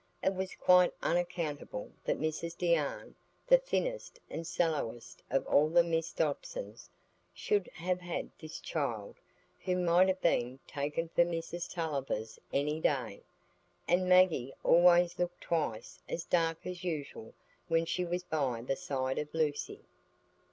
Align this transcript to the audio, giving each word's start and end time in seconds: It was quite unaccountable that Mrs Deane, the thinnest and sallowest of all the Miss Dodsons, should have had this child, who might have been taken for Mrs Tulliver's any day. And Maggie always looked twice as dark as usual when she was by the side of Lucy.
It 0.23 0.33
was 0.33 0.55
quite 0.55 0.95
unaccountable 1.03 1.91
that 2.05 2.19
Mrs 2.19 2.57
Deane, 2.57 3.13
the 3.45 3.59
thinnest 3.59 4.19
and 4.31 4.47
sallowest 4.47 5.21
of 5.29 5.45
all 5.45 5.69
the 5.69 5.83
Miss 5.83 6.11
Dodsons, 6.11 6.89
should 7.35 7.67
have 7.75 7.99
had 7.99 8.31
this 8.39 8.59
child, 8.59 9.17
who 9.63 9.75
might 9.75 10.07
have 10.07 10.19
been 10.19 10.57
taken 10.65 11.09
for 11.09 11.23
Mrs 11.23 11.71
Tulliver's 11.71 12.39
any 12.51 12.79
day. 12.79 13.21
And 13.87 14.09
Maggie 14.09 14.55
always 14.63 15.19
looked 15.19 15.41
twice 15.41 15.99
as 16.09 16.23
dark 16.25 16.65
as 16.65 16.83
usual 16.83 17.35
when 17.67 17.85
she 17.85 18.03
was 18.03 18.23
by 18.23 18.63
the 18.63 18.75
side 18.75 19.19
of 19.19 19.31
Lucy. 19.35 19.81